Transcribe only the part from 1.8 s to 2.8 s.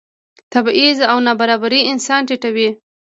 انسان ټیټوي.